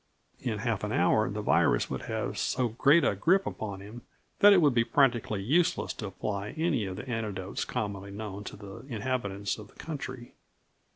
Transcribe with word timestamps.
In 0.39 0.57
half 0.57 0.83
an 0.83 0.91
hour 0.91 1.29
the 1.29 1.43
virus 1.43 1.87
would 1.91 2.01
have 2.05 2.35
so 2.39 2.69
great 2.69 3.03
a 3.03 3.13
grip 3.13 3.45
upon 3.45 3.81
him 3.81 4.01
that 4.39 4.51
it 4.51 4.59
would 4.59 4.73
be 4.73 4.83
practically 4.83 5.43
useless 5.43 5.93
to 5.93 6.07
apply 6.07 6.55
any 6.57 6.85
of 6.85 6.95
the 6.95 7.07
antidotes 7.07 7.65
commonly 7.65 8.09
known 8.09 8.43
to 8.45 8.55
the 8.57 8.77
inhabitants 8.87 9.59
of 9.59 9.67
the 9.67 9.75
country. 9.75 10.33